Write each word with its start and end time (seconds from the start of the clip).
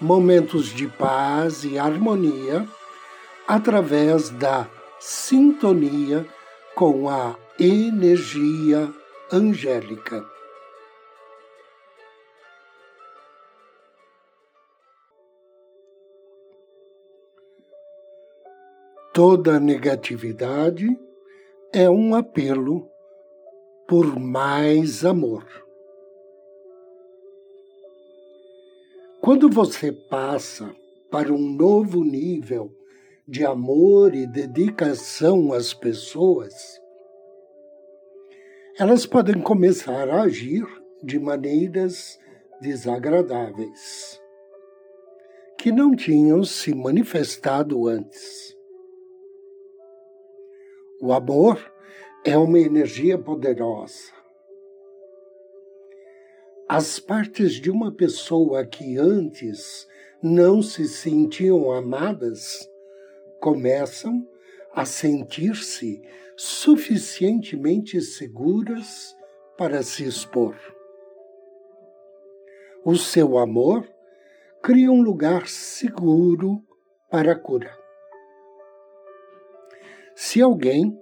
Momentos 0.00 0.66
de 0.66 0.88
paz 0.88 1.64
e 1.64 1.78
harmonia 1.78 2.68
através 3.46 4.30
da 4.30 4.68
sintonia 4.98 6.26
com 6.74 7.08
a 7.08 7.36
energia 7.58 8.92
angélica. 9.30 10.24
Toda 19.12 19.60
negatividade 19.60 20.88
é 21.72 21.88
um 21.88 22.16
apelo 22.16 22.90
por 23.86 24.18
mais 24.18 25.04
amor. 25.04 25.63
Quando 29.24 29.48
você 29.48 29.90
passa 29.90 30.76
para 31.10 31.32
um 31.32 31.38
novo 31.38 32.04
nível 32.04 32.70
de 33.26 33.42
amor 33.42 34.14
e 34.14 34.26
dedicação 34.26 35.50
às 35.50 35.72
pessoas, 35.72 36.52
elas 38.78 39.06
podem 39.06 39.40
começar 39.40 40.10
a 40.10 40.24
agir 40.24 40.66
de 41.02 41.18
maneiras 41.18 42.18
desagradáveis, 42.60 44.20
que 45.58 45.72
não 45.72 45.96
tinham 45.96 46.44
se 46.44 46.74
manifestado 46.74 47.88
antes. 47.88 48.54
O 51.00 51.14
amor 51.14 51.72
é 52.26 52.36
uma 52.36 52.58
energia 52.58 53.16
poderosa. 53.16 54.23
As 56.76 56.98
partes 56.98 57.52
de 57.52 57.70
uma 57.70 57.92
pessoa 57.92 58.66
que 58.66 58.98
antes 58.98 59.86
não 60.20 60.60
se 60.60 60.88
sentiam 60.88 61.70
amadas 61.70 62.68
começam 63.40 64.28
a 64.74 64.84
sentir-se 64.84 66.02
suficientemente 66.36 68.00
seguras 68.00 69.16
para 69.56 69.84
se 69.84 70.02
expor. 70.02 70.56
O 72.84 72.96
seu 72.96 73.38
amor 73.38 73.88
cria 74.60 74.90
um 74.90 75.00
lugar 75.00 75.46
seguro 75.46 76.60
para 77.08 77.34
a 77.34 77.38
cura. 77.38 77.72
Se 80.16 80.42
alguém 80.42 81.00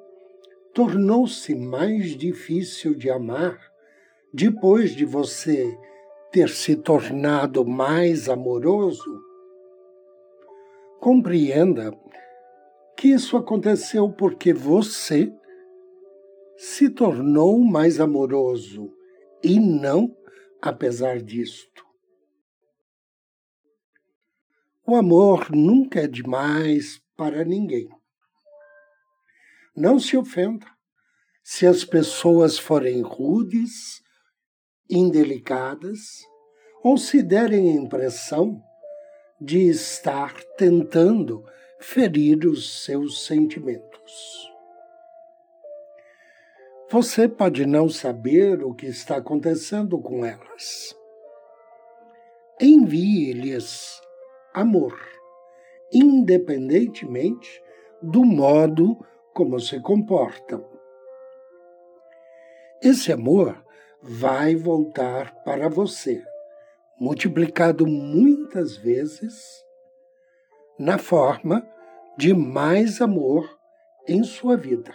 tornou-se 0.74 1.54
mais 1.54 2.14
difícil 2.14 2.94
de 2.94 3.08
amar 3.08 3.71
depois 4.32 4.94
de 4.94 5.04
você 5.04 5.78
ter 6.30 6.48
se 6.48 6.74
tornado 6.74 7.64
mais 7.66 8.28
amoroso, 8.28 9.22
compreenda 10.98 11.92
que 12.96 13.08
isso 13.08 13.36
aconteceu 13.36 14.10
porque 14.10 14.54
você 14.54 15.30
se 16.56 16.88
tornou 16.88 17.58
mais 17.58 18.00
amoroso 18.00 18.90
e 19.42 19.60
não 19.60 20.16
apesar 20.60 21.20
disto. 21.20 21.84
O 24.86 24.96
amor 24.96 25.50
nunca 25.50 26.00
é 26.00 26.06
demais 26.06 27.02
para 27.16 27.44
ninguém. 27.44 27.88
Não 29.76 29.98
se 29.98 30.16
ofenda 30.16 30.66
se 31.42 31.66
as 31.66 31.84
pessoas 31.84 32.58
forem 32.58 33.00
rudes, 33.02 34.01
indelicadas 34.92 36.28
ou 36.84 36.98
se 36.98 37.22
derem 37.22 37.70
a 37.70 37.80
impressão 37.80 38.62
de 39.40 39.68
estar 39.68 40.34
tentando 40.58 41.44
ferir 41.80 42.44
os 42.46 42.84
seus 42.84 43.24
sentimentos. 43.24 44.52
Você 46.90 47.26
pode 47.26 47.64
não 47.64 47.88
saber 47.88 48.62
o 48.62 48.74
que 48.74 48.86
está 48.86 49.16
acontecendo 49.16 49.98
com 49.98 50.26
elas. 50.26 50.94
Envie-lhes 52.60 53.98
amor, 54.52 54.94
independentemente 55.90 57.62
do 58.02 58.24
modo 58.24 58.98
como 59.32 59.58
se 59.58 59.80
comportam. 59.80 60.62
Esse 62.82 63.10
amor 63.10 63.61
vai 64.02 64.56
voltar 64.56 65.32
para 65.44 65.68
você, 65.68 66.24
multiplicado 66.98 67.86
muitas 67.86 68.76
vezes 68.76 69.64
na 70.76 70.98
forma 70.98 71.64
de 72.18 72.34
mais 72.34 73.00
amor 73.00 73.58
em 74.08 74.24
sua 74.24 74.56
vida. 74.56 74.94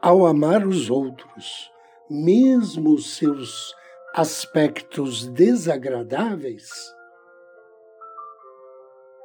Ao 0.00 0.24
amar 0.24 0.64
os 0.64 0.88
outros, 0.88 1.70
mesmo 2.08 2.94
os 2.94 3.16
seus 3.16 3.74
aspectos 4.14 5.26
desagradáveis, 5.26 6.70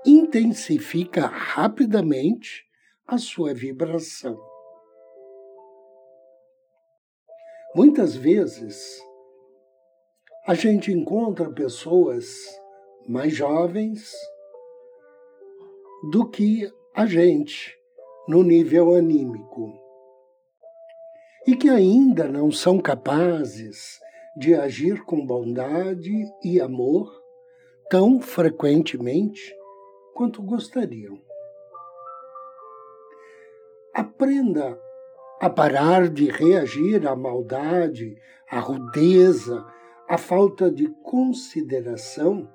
intensifica 0.03 1.27
rapidamente 1.27 2.65
a 3.05 3.19
sua 3.19 3.53
vibração. 3.53 4.50
Muitas 7.73 8.13
vezes, 8.13 9.01
a 10.45 10.53
gente 10.53 10.91
encontra 10.91 11.49
pessoas 11.49 12.27
mais 13.07 13.33
jovens 13.33 14.11
do 16.11 16.29
que 16.29 16.69
a 16.93 17.05
gente 17.05 17.73
no 18.27 18.43
nível 18.43 18.93
anímico 18.93 19.73
e 21.47 21.55
que 21.55 21.69
ainda 21.69 22.27
não 22.27 22.51
são 22.51 22.77
capazes 22.77 24.01
de 24.35 24.53
agir 24.53 25.05
com 25.05 25.25
bondade 25.25 26.11
e 26.43 26.59
amor 26.59 27.09
tão 27.89 28.19
frequentemente 28.19 29.55
quanto 30.13 30.41
gostariam. 30.41 31.17
Aprenda 33.93 34.77
a 35.41 35.49
parar 35.49 36.07
de 36.07 36.29
reagir 36.29 37.07
à 37.07 37.15
maldade, 37.15 38.15
à 38.47 38.59
rudeza, 38.59 39.65
à 40.07 40.15
falta 40.15 40.69
de 40.69 40.87
consideração 41.01 42.47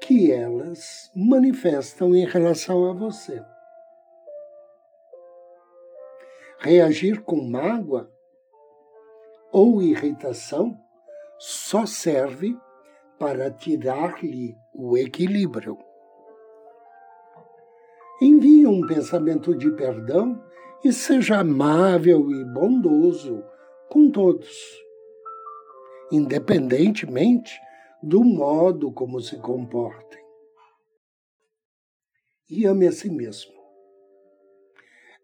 que 0.00 0.30
elas 0.30 1.10
manifestam 1.12 2.14
em 2.14 2.24
relação 2.24 2.88
a 2.88 2.92
você. 2.92 3.42
Reagir 6.60 7.22
com 7.22 7.42
mágoa 7.42 8.12
ou 9.50 9.82
irritação 9.82 10.78
só 11.36 11.84
serve 11.84 12.56
para 13.18 13.50
tirar-lhe 13.50 14.56
o 14.72 14.96
equilíbrio. 14.96 15.76
Envie 18.22 18.68
um 18.68 18.86
pensamento 18.86 19.52
de 19.56 19.68
perdão 19.72 20.45
e 20.84 20.92
seja 20.92 21.38
amável 21.38 22.30
e 22.30 22.44
bondoso 22.44 23.42
com 23.88 24.10
todos, 24.10 24.56
independentemente 26.12 27.58
do 28.02 28.22
modo 28.22 28.92
como 28.92 29.20
se 29.20 29.38
comportem. 29.38 30.24
E 32.48 32.64
ame 32.64 32.86
a 32.86 32.92
si 32.92 33.10
mesmo. 33.10 33.52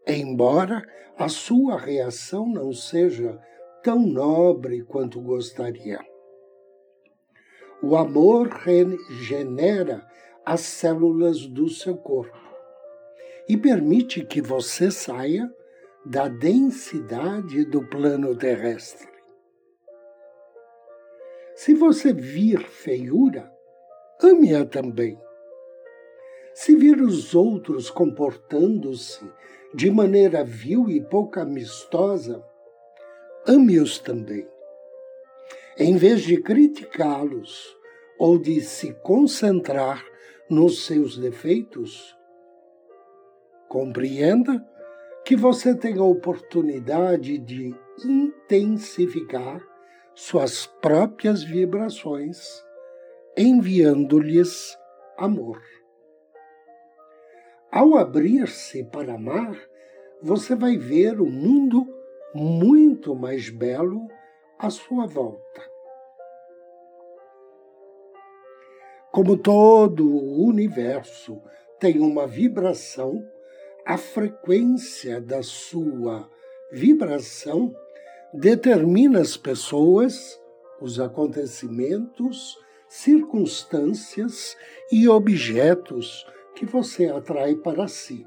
Embora 0.07 0.83
a 1.17 1.29
sua 1.29 1.79
reação 1.79 2.47
não 2.49 2.73
seja 2.73 3.41
tão 3.83 4.01
nobre 4.01 4.83
quanto 4.83 5.21
gostaria. 5.21 6.01
O 7.81 7.97
amor 7.97 8.49
regenera 8.49 10.05
as 10.45 10.61
células 10.61 11.47
do 11.47 11.69
seu 11.69 11.97
corpo 11.97 12.42
e 13.49 13.57
permite 13.57 14.25
que 14.25 14.41
você 14.41 14.91
saia 14.91 15.53
da 16.05 16.29
densidade 16.29 17.65
do 17.65 17.87
plano 17.87 18.37
terrestre. 18.37 19.09
Se 21.55 21.75
você 21.75 22.13
vir 22.13 22.61
feiura, 22.61 23.53
ame-a 24.23 24.65
também. 24.65 25.19
Se 26.55 26.75
vir 26.75 27.01
os 27.01 27.35
outros 27.35 27.91
comportando-se 27.91 29.25
de 29.75 29.91
maneira 29.91 30.45
vil 30.45 30.89
e 30.91 31.01
pouco 31.01 31.41
amistosa, 31.41 32.45
ame-os 33.47 33.99
também. 33.99 34.47
Em 35.79 35.97
vez 35.97 36.23
de 36.23 36.41
criticá-los 36.41 37.77
ou 38.19 38.39
de 38.39 38.61
se 38.61 38.93
concentrar 38.95 40.05
nos 40.49 40.85
seus 40.85 41.17
defeitos, 41.17 42.17
compreenda 43.73 44.63
que 45.25 45.35
você 45.35 45.75
tem 45.75 45.99
a 45.99 46.05
oportunidade 46.05 47.39
de 47.39 47.75
intensificar 48.05 49.63
suas 50.15 50.67
próprias 50.67 51.43
vibrações, 51.43 52.63
enviando-lhes 53.35 54.77
amor. 55.17 55.63
Ao 57.71 57.97
abrir-se 57.97 58.85
para 58.85 59.15
amar, 59.15 59.59
você 60.21 60.55
vai 60.55 60.77
ver 60.77 61.19
o 61.19 61.31
mundo 61.31 61.87
muito 62.35 63.15
mais 63.15 63.49
belo 63.49 64.07
à 64.59 64.69
sua 64.69 65.07
volta. 65.07 65.63
Como 69.11 69.35
todo 69.39 70.07
o 70.07 70.47
universo 70.47 71.41
tem 71.81 72.01
uma 72.01 72.27
vibração, 72.27 73.32
a 73.85 73.99
frequência 73.99 75.21
da 75.21 75.43
sua 75.43 76.29
vibração 76.71 77.75
determina 78.33 79.21
as 79.21 79.37
pessoas, 79.37 80.41
os 80.81 81.01
acontecimentos, 81.01 82.57
circunstâncias 82.89 84.57
e 84.91 85.09
objetos 85.09 86.25
que 86.55 86.65
você 86.65 87.09
atrai 87.09 87.57
para 87.57 87.89
si. 87.89 88.25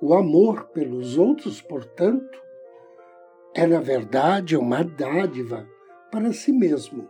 O 0.00 0.14
amor 0.14 0.68
pelos 0.68 1.18
outros, 1.18 1.60
portanto, 1.60 2.40
é 3.54 3.66
na 3.66 3.80
verdade 3.80 4.56
uma 4.56 4.84
dádiva 4.84 5.68
para 6.10 6.32
si 6.32 6.52
mesmo, 6.52 7.08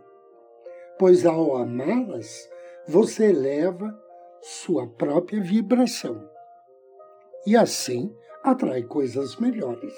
pois 0.97 1.25
ao 1.25 1.55
amá-las, 1.55 2.49
você 2.87 3.29
eleva 3.29 3.97
sua 4.41 4.87
própria 4.87 5.41
vibração 5.41 6.32
e 7.45 7.55
assim 7.55 8.15
atrai 8.43 8.83
coisas 8.83 9.37
melhores. 9.37 9.93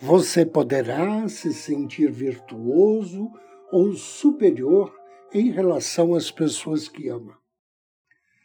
Você 0.00 0.46
poderá 0.46 1.28
se 1.28 1.52
sentir 1.52 2.10
virtuoso 2.10 3.30
ou 3.72 3.92
superior 3.94 4.94
em 5.32 5.50
relação 5.50 6.14
às 6.14 6.30
pessoas 6.30 6.88
que 6.88 7.08
ama, 7.08 7.36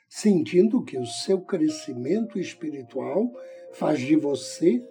sentindo 0.09 0.83
que 0.83 0.97
o 0.97 1.05
seu 1.05 1.41
crescimento 1.41 2.39
espiritual 2.39 3.31
faz 3.73 3.99
de 3.99 4.15
você 4.15 4.83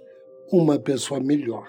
uma 0.50 0.78
pessoa 0.78 1.20
melhor. 1.20 1.68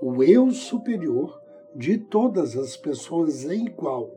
O 0.00 0.22
eu 0.22 0.50
superior 0.50 1.40
de 1.74 1.98
todas 1.98 2.56
as 2.56 2.76
pessoas 2.76 3.44
é 3.48 3.54
igual, 3.54 4.10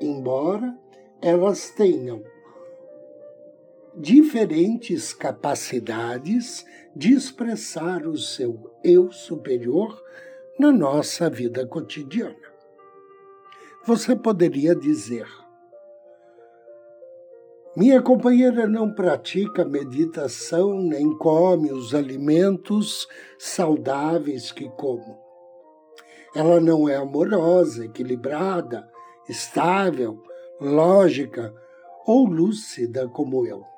embora 0.00 0.76
elas 1.20 1.70
tenham 1.70 2.22
diferentes 3.96 5.12
capacidades 5.12 6.64
de 6.94 7.12
expressar 7.12 8.06
o 8.06 8.16
seu 8.16 8.72
eu 8.82 9.10
superior 9.10 10.02
na 10.58 10.72
nossa 10.72 11.28
vida 11.28 11.66
cotidiana. 11.66 12.36
Você 13.84 14.16
poderia 14.16 14.74
dizer: 14.74 15.26
Minha 17.76 18.00
companheira 18.00 18.66
não 18.66 18.92
pratica 18.92 19.64
meditação 19.64 20.80
nem 20.80 21.16
come 21.18 21.72
os 21.72 21.94
alimentos 21.94 23.06
saudáveis 23.38 24.50
que 24.50 24.68
como. 24.70 25.18
Ela 26.34 26.60
não 26.60 26.88
é 26.88 26.96
amorosa, 26.96 27.84
equilibrada, 27.84 28.88
estável, 29.28 30.20
lógica 30.60 31.54
ou 32.06 32.26
lúcida 32.26 33.08
como 33.08 33.46
eu. 33.46 33.73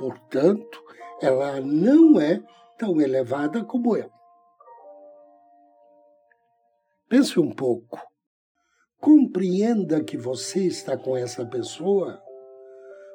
Portanto, 0.00 0.82
ela 1.20 1.60
não 1.60 2.18
é 2.18 2.42
tão 2.78 2.98
elevada 3.02 3.62
como 3.62 3.94
eu. 3.94 4.10
Pense 7.06 7.38
um 7.38 7.52
pouco. 7.52 8.00
Compreenda 8.98 10.02
que 10.02 10.16
você 10.16 10.66
está 10.66 10.96
com 10.96 11.14
essa 11.18 11.44
pessoa 11.44 12.18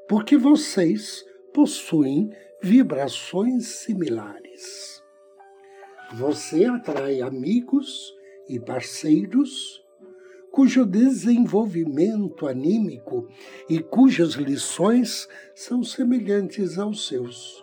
porque 0.08 0.38
vocês 0.38 1.26
possuem 1.52 2.30
vibrações 2.62 3.66
similares. 3.66 5.02
Você 6.14 6.66
atrai 6.66 7.20
amigos 7.20 8.14
e 8.48 8.60
parceiros 8.60 9.84
cujo 10.56 10.86
desenvolvimento 10.86 12.48
anímico 12.48 13.28
e 13.70 13.78
cujas 13.78 14.36
lições 14.36 15.28
são 15.54 15.84
semelhantes 15.84 16.80
aos 16.80 17.10
seus. 17.10 17.62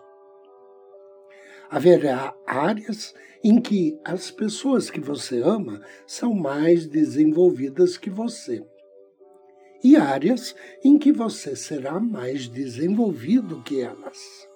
Haverá 1.71 2.37
áreas 2.47 3.15
em 3.43 3.59
que 3.63 3.99
as 4.05 4.31
pessoas 4.31 4.91
que 4.91 5.01
você 5.01 5.41
ama 5.41 5.81
são 6.07 6.35
mais 6.35 6.87
desenvolvidas 6.87 7.97
que 7.97 8.11
você. 8.11 8.63
E 9.83 9.97
áreas 9.97 10.55
em 10.85 10.99
que 10.99 11.11
você 11.11 11.57
será 11.57 11.99
mais 11.99 12.47
desenvolvido 12.47 13.63
que 13.63 13.81
elas. 13.81 14.47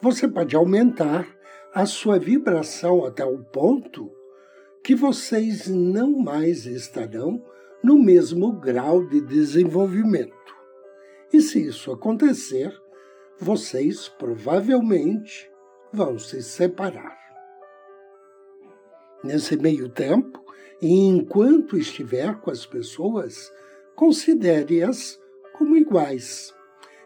Você 0.00 0.26
pode 0.26 0.56
aumentar 0.56 1.28
a 1.72 1.86
sua 1.86 2.18
vibração 2.18 3.04
até 3.04 3.24
o 3.24 3.38
ponto 3.38 4.10
que 4.82 4.94
vocês 4.94 5.68
não 5.68 6.10
mais 6.10 6.66
estarão 6.66 7.44
no 7.82 7.96
mesmo 7.96 8.52
grau 8.52 9.04
de 9.06 9.20
desenvolvimento. 9.20 10.32
E 11.32 11.40
se 11.40 11.66
isso 11.66 11.92
acontecer, 11.92 12.72
vocês 13.38 14.08
provavelmente 14.08 15.50
vão 15.92 16.18
se 16.18 16.42
separar. 16.42 17.18
Nesse 19.22 19.56
meio 19.56 19.88
tempo, 19.88 20.42
e 20.80 21.06
enquanto 21.06 21.78
estiver 21.78 22.34
com 22.40 22.50
as 22.50 22.66
pessoas, 22.66 23.52
considere-as 23.94 25.18
como 25.52 25.76
iguais, 25.76 26.52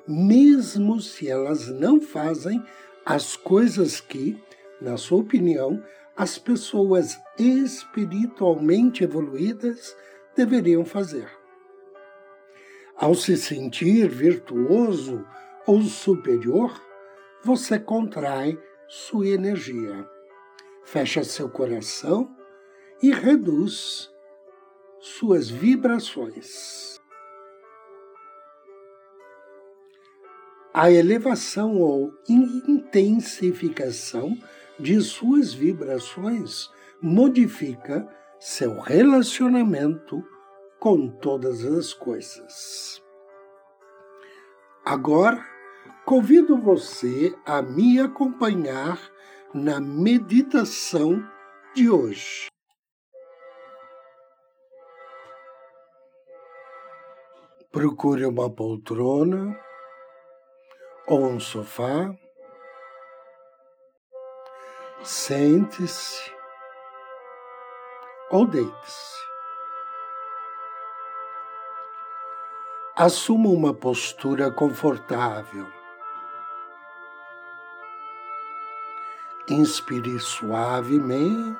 mesmo 0.08 1.00
se 1.00 1.28
elas 1.28 1.68
não 1.68 2.00
fazem 2.00 2.62
as 3.04 3.36
coisas 3.36 4.00
que, 4.00 4.40
na 4.80 4.96
sua 4.96 5.18
opinião, 5.18 5.82
as 6.16 6.38
pessoas 6.38 7.20
espiritualmente 7.38 9.04
evoluídas 9.04 9.94
deveriam 10.34 10.84
fazer. 10.84 11.30
Ao 12.96 13.14
se 13.14 13.36
sentir 13.36 14.08
virtuoso 14.08 15.24
ou 15.66 15.82
superior, 15.82 16.72
você 17.42 17.78
contrai 17.78 18.58
sua 18.88 19.28
energia, 19.28 20.08
fecha 20.84 21.22
seu 21.22 21.50
coração 21.50 22.34
e 23.02 23.12
reduz 23.12 24.10
suas 24.98 25.50
vibrações. 25.50 26.98
A 30.72 30.90
elevação 30.90 31.76
ou 31.78 32.12
intensificação 32.28 34.38
de 34.78 35.00
suas 35.00 35.52
vibrações 35.52 36.70
modifica 37.00 38.06
seu 38.38 38.78
relacionamento 38.80 40.22
com 40.78 41.08
todas 41.08 41.64
as 41.64 41.92
coisas. 41.92 43.02
Agora, 44.84 45.44
convido 46.04 46.56
você 46.56 47.34
a 47.44 47.60
me 47.60 47.98
acompanhar 47.98 49.00
na 49.52 49.80
meditação 49.80 51.26
de 51.74 51.90
hoje. 51.90 52.46
Procure 57.72 58.24
uma 58.24 58.50
poltrona 58.50 59.58
ou 61.06 61.26
um 61.26 61.40
sofá 61.40 62.16
Sente-se 65.02 66.34
ou 68.30 68.46
deite-se. 68.46 69.16
Assuma 72.96 73.50
uma 73.50 73.74
postura 73.74 74.50
confortável. 74.50 75.66
Inspire 79.48 80.18
suavemente, 80.18 81.56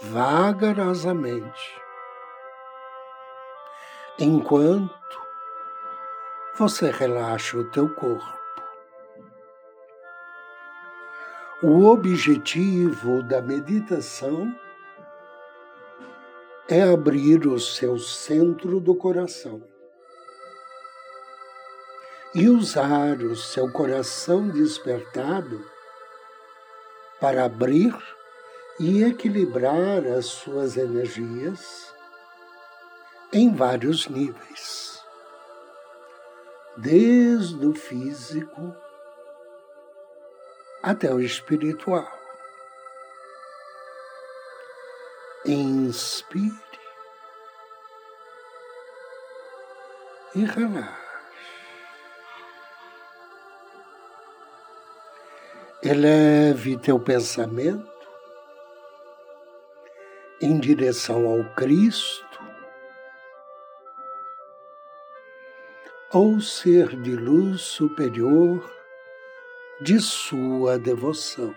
vagarosamente, 0.00 1.82
enquanto 4.18 5.20
você 6.54 6.90
relaxa 6.90 7.58
o 7.58 7.70
teu 7.70 7.92
corpo. 7.94 8.47
O 11.60 11.86
objetivo 11.86 13.20
da 13.24 13.42
meditação 13.42 14.54
é 16.68 16.84
abrir 16.84 17.48
o 17.48 17.58
seu 17.58 17.98
centro 17.98 18.78
do 18.78 18.94
coração 18.94 19.60
e 22.32 22.48
usar 22.48 23.20
o 23.22 23.34
seu 23.34 23.72
coração 23.72 24.48
despertado 24.48 25.60
para 27.20 27.46
abrir 27.46 27.92
e 28.78 29.02
equilibrar 29.02 30.06
as 30.06 30.26
suas 30.26 30.76
energias 30.76 31.92
em 33.32 33.52
vários 33.52 34.06
níveis, 34.06 35.02
desde 36.76 37.66
o 37.66 37.74
físico 37.74 38.76
até 40.82 41.12
o 41.12 41.20
espiritual. 41.20 42.10
Inspire 45.44 46.54
e 50.34 50.44
relaxe. 50.44 51.08
Eleve 55.82 56.76
teu 56.76 56.98
pensamento 56.98 57.88
em 60.40 60.58
direção 60.58 61.26
ao 61.26 61.54
Cristo, 61.54 62.38
ou 66.12 66.40
ser 66.40 67.00
de 67.00 67.14
luz 67.16 67.60
superior 67.60 68.77
de 69.80 70.00
sua 70.00 70.76
devoção. 70.78 71.54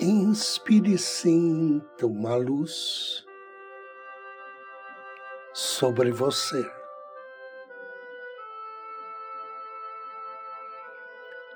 Inspire 0.00 0.94
e 0.94 0.98
sinta 0.98 2.06
uma 2.06 2.36
luz 2.36 3.24
sobre 5.54 6.10
você. 6.10 6.68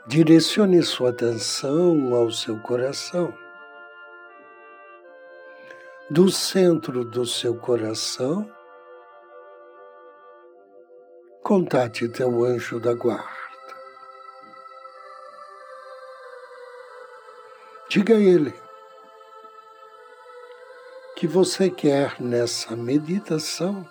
Direcione 0.07 0.83
sua 0.83 1.11
atenção 1.11 2.15
ao 2.15 2.31
seu 2.31 2.59
coração. 2.61 3.37
Do 6.09 6.31
centro 6.31 7.05
do 7.05 7.27
seu 7.27 7.57
coração, 7.57 8.51
contate 11.51 12.07
teu 12.07 12.45
anjo 12.45 12.79
da 12.79 12.95
guarda. 12.95 13.27
Diga 17.89 18.15
a 18.15 18.21
ele 18.21 18.55
que 21.17 21.27
você 21.27 21.69
quer 21.69 22.21
nessa 22.21 22.77
meditação 22.77 23.85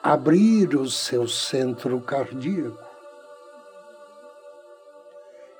abrir 0.00 0.76
o 0.76 0.88
seu 0.88 1.26
centro 1.26 2.00
cardíaco 2.00 2.78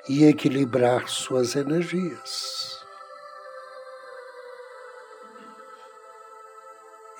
e 0.08 0.26
equilibrar 0.26 1.08
suas 1.08 1.56
energias. 1.56 2.78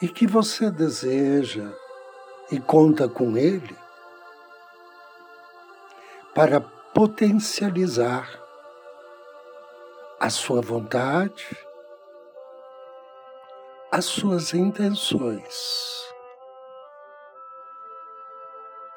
E 0.00 0.06
que 0.06 0.28
você 0.28 0.70
deseja 0.70 1.82
e 2.54 2.60
conta 2.60 3.08
com 3.08 3.36
ele 3.36 3.76
para 6.32 6.60
potencializar 6.60 8.40
a 10.20 10.30
sua 10.30 10.60
vontade, 10.60 11.58
as 13.90 14.04
suas 14.04 14.54
intenções 14.54 16.04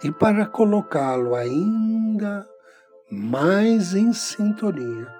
e 0.03 0.11
para 0.11 0.45
colocá-lo 0.45 1.33
ainda 1.33 2.47
mais 3.09 3.95
em 3.95 4.13
sintonia 4.13 5.11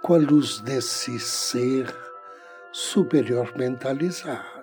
com 0.00 0.14
a 0.14 0.18
luz 0.18 0.60
desse 0.60 1.18
ser 1.18 1.92
superior 2.70 3.52
mentalizado. 3.56 4.61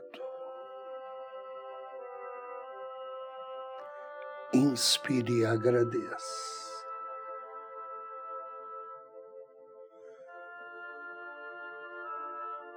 Inspire 4.60 5.40
e 5.40 5.46
agradeça. 5.46 6.60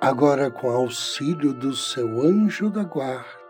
Agora, 0.01 0.51
com 0.51 0.71
auxílio 0.71 1.53
do 1.53 1.75
seu 1.75 2.23
anjo 2.23 2.71
da 2.71 2.85
guarda, 2.85 3.43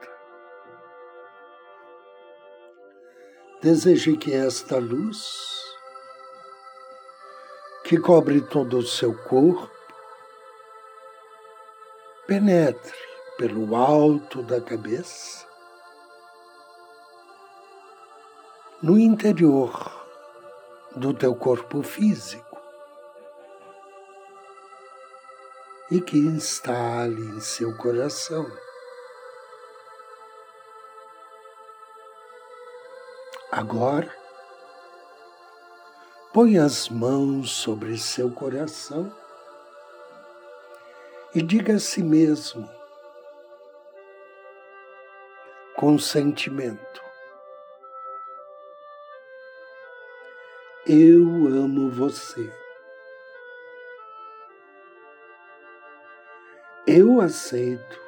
Deseje 3.61 4.17
que 4.17 4.33
esta 4.33 4.77
luz, 4.79 5.77
que 7.85 7.97
cobre 7.97 8.41
todo 8.41 8.79
o 8.79 8.83
seu 8.83 9.17
corpo, 9.17 9.71
penetre 12.27 12.99
pelo 13.39 13.77
alto 13.77 14.43
da 14.43 14.61
cabeça, 14.61 15.47
no 18.83 18.99
interior 18.99 20.05
do 20.97 21.15
teu 21.15 21.37
corpo 21.37 21.83
físico 21.83 22.61
e 25.91 26.01
que 26.01 26.19
instale 26.19 27.23
em 27.23 27.41
seu 27.41 27.77
coração. 27.77 28.45
Agora, 33.53 34.11
põe 36.33 36.59
as 36.59 36.89
mãos 36.89 37.53
sobre 37.53 37.97
seu 37.99 38.31
coração 38.33 39.15
e 41.35 41.43
diga 41.43 41.75
a 41.75 41.79
si 41.79 42.03
mesmo, 42.03 42.69
com 45.77 45.99
sentimento: 45.99 47.02
Eu 50.87 51.25
amo 51.47 51.91
você. 51.91 52.53
Eu 56.87 57.21
aceito 57.21 58.01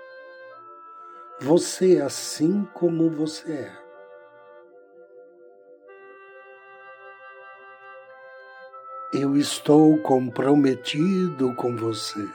você 1.41 2.01
assim 2.01 2.65
como 2.75 3.09
você 3.11 3.53
é. 3.53 3.85
eu 9.15 9.37
estou 9.37 9.97
comprometido 9.99 11.55
com 11.55 11.77
você. 11.77 12.29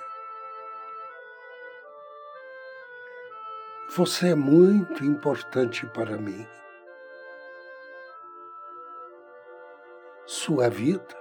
Você 3.89 4.29
é 4.29 4.35
muito 4.35 5.03
importante 5.03 5.85
para 5.87 6.17
mim. 6.17 6.47
Sua 10.41 10.69
vida 10.69 11.17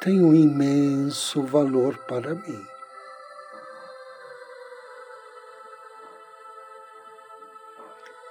tem 0.00 0.22
um 0.22 0.32
imenso 0.32 1.42
valor 1.42 1.98
para 2.06 2.32
mim. 2.32 2.66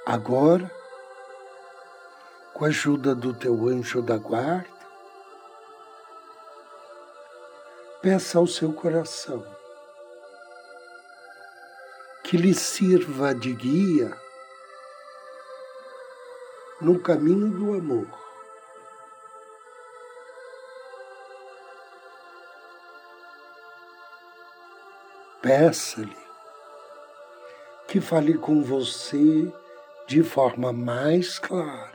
Agora, 0.06 0.72
com 2.54 2.64
a 2.64 2.70
ajuda 2.70 3.14
do 3.14 3.34
teu 3.34 3.68
anjo 3.68 4.02
da 4.02 4.18
guarda, 4.18 4.70
peça 8.02 8.40
ao 8.40 8.48
seu 8.48 8.72
coração 8.72 9.46
que 12.24 12.38
lhe 12.38 12.54
sirva 12.54 13.36
de 13.36 13.52
guia 13.52 14.23
no 16.84 17.00
caminho 17.00 17.50
do 17.50 17.74
amor. 17.74 18.08
Peça-lhe 25.42 26.24
que 27.88 28.02
fale 28.02 28.38
com 28.38 28.64
você 28.64 29.52
de 30.08 30.24
forma 30.24 30.74
mais 30.74 31.38
clara. 31.40 31.92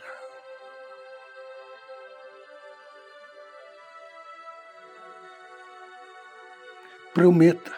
Prometa 7.12 7.73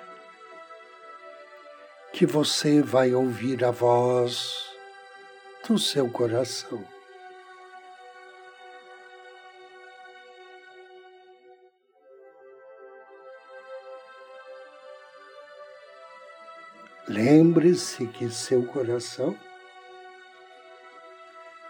que 2.12 2.26
você 2.26 2.82
vai 2.82 3.14
ouvir 3.14 3.64
a 3.64 3.70
voz 3.70 4.70
do 5.66 5.78
seu 5.78 6.10
coração. 6.10 6.99
Lembre-se 17.10 18.06
que 18.06 18.30
seu 18.30 18.64
coração 18.64 19.36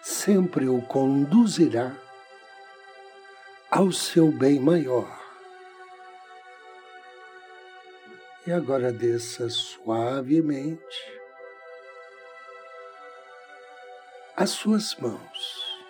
sempre 0.03 0.69
o 0.69 0.83
conduzirá 0.83 1.97
ao 3.71 3.91
seu 3.91 4.31
bem 4.31 4.61
maior. 4.61 5.19
E 8.47 8.53
agora 8.53 8.93
desça 8.93 9.49
suavemente 9.49 11.23
as 14.37 14.51
suas 14.51 14.95
mãos. 14.97 15.81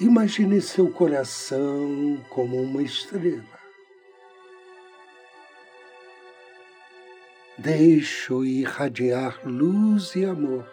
Imagine 0.00 0.62
seu 0.62 0.90
coração 0.90 2.24
como 2.30 2.56
uma 2.62 2.82
estrela. 2.82 3.63
Deixo 7.56 8.44
irradiar 8.44 9.38
luz 9.44 10.16
e 10.16 10.24
amor 10.24 10.68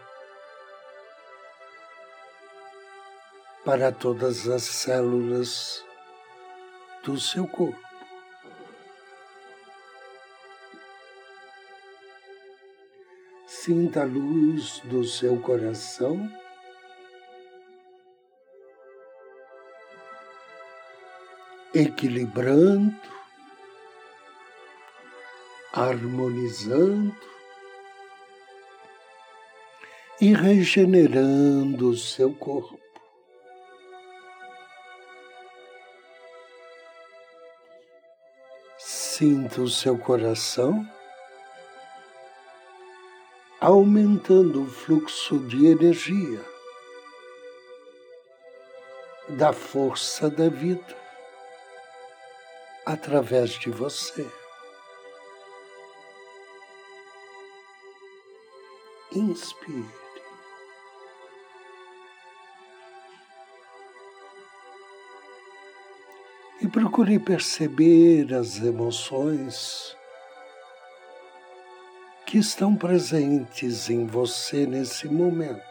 para 3.64 3.92
todas 3.92 4.48
as 4.50 4.64
células 4.64 5.86
do 7.04 7.20
seu 7.20 7.48
corpo. 7.48 7.80
Sinta 13.46 14.02
a 14.02 14.06
luz 14.06 14.80
do 14.86 15.04
seu 15.04 15.40
coração. 15.40 16.28
Equilibrando 21.76 23.21
harmonizando 25.74 27.16
e 30.20 30.34
regenerando 30.34 31.90
o 31.90 31.98
seu 31.98 32.34
corpo. 32.34 32.80
Sinta 38.78 39.62
o 39.62 39.70
seu 39.70 39.98
coração 39.98 40.88
aumentando 43.60 44.64
o 44.64 44.68
fluxo 44.68 45.38
de 45.48 45.68
energia 45.68 46.44
da 49.30 49.54
força 49.54 50.30
da 50.30 50.50
vida 50.50 50.98
através 52.86 53.52
de 53.52 53.70
você. 53.70 54.41
Inspire. 59.12 60.02
E 66.62 66.68
procure 66.68 67.20
perceber 67.20 68.34
as 68.34 68.58
emoções 68.58 69.98
que 72.26 72.38
estão 72.38 72.76
presentes 72.76 73.90
em 73.90 74.06
você 74.06 74.66
nesse 74.66 75.08
momento. 75.08 75.62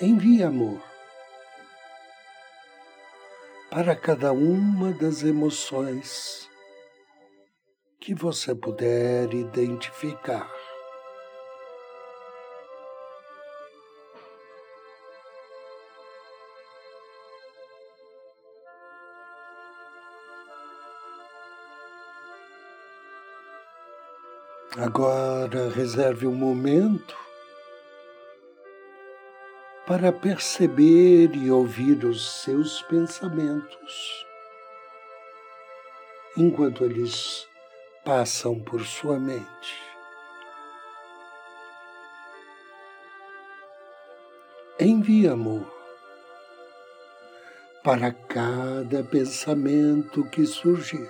Envie 0.00 0.42
amor 0.42 0.80
para 3.70 3.94
cada 3.94 4.32
uma 4.32 4.92
das 4.92 5.22
emoções 5.22 6.49
que 8.00 8.14
você 8.14 8.54
puder 8.54 9.34
identificar. 9.34 10.50
Agora 24.78 25.68
reserve 25.68 26.26
um 26.26 26.34
momento 26.34 27.14
para 29.86 30.10
perceber 30.10 31.34
e 31.34 31.50
ouvir 31.50 32.04
os 32.04 32.42
seus 32.42 32.80
pensamentos, 32.82 34.24
enquanto 36.36 36.84
eles 36.84 37.49
passam 38.10 38.58
por 38.58 38.84
sua 38.84 39.20
mente. 39.20 39.80
Envie 44.80 45.28
amor 45.28 45.64
para 47.84 48.10
cada 48.12 49.04
pensamento 49.04 50.28
que 50.28 50.44
surgir. 50.44 51.08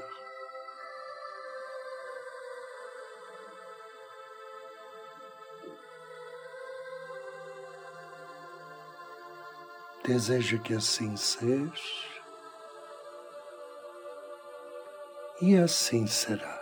Desejo 10.05 10.61
que 10.61 10.75
assim 10.75 11.17
seja, 11.17 11.73
e 15.41 15.57
assim 15.57 16.07
será. 16.07 16.60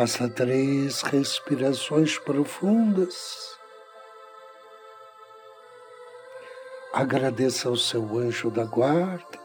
Faça 0.00 0.30
três 0.30 1.02
respirações 1.02 2.18
profundas. 2.18 3.54
Agradeça 6.90 7.68
ao 7.68 7.76
seu 7.76 8.16
anjo 8.16 8.50
da 8.50 8.64
guarda. 8.64 9.38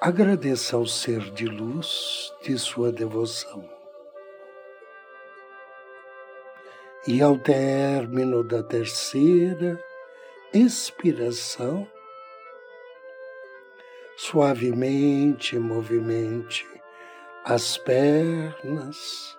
Agradeça 0.00 0.74
ao 0.74 0.86
ser 0.86 1.20
de 1.32 1.44
luz 1.44 2.32
de 2.40 2.58
sua 2.58 2.90
devoção. 2.90 3.68
E 7.06 7.20
ao 7.20 7.36
término 7.36 8.42
da 8.42 8.62
terceira 8.62 9.78
expiração, 10.54 11.86
suavemente 14.22 15.58
movimente 15.58 16.68
as 17.42 17.78
pernas, 17.78 19.34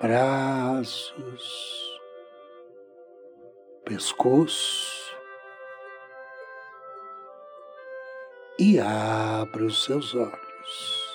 braços, 0.00 2.00
pescoço 3.84 5.14
e 8.58 8.80
abra 8.80 9.66
os 9.66 9.84
seus 9.84 10.14
olhos. 10.14 11.12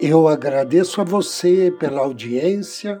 Eu 0.00 0.26
agradeço 0.26 1.00
a 1.00 1.04
você 1.04 1.70
pela 1.78 2.00
audiência 2.00 3.00